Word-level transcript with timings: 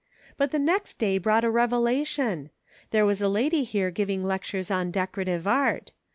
But 0.35 0.49
the 0.49 0.57
next 0.57 0.95
day 0.97 1.19
brought 1.19 1.43
a 1.43 1.51
revelation. 1.51 2.49
There 2.89 3.05
was 3.05 3.21
a 3.21 3.29
lady 3.29 3.63
here 3.63 3.91
giving 3.91 4.23
lectures 4.23 4.71
on 4.71 4.89
decorative 4.89 5.45
art. 5.45 5.91